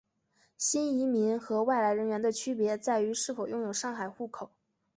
[0.57, 4.49] 新移民和外来人员的区别在于是否拥有上海户口。